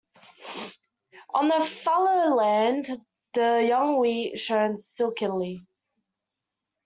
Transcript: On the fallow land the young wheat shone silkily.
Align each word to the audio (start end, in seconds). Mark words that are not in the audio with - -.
On 1.29 1.47
the 1.47 1.61
fallow 1.63 2.33
land 2.35 2.87
the 3.35 3.63
young 3.69 3.99
wheat 3.99 4.39
shone 4.39 4.79
silkily. 4.79 5.63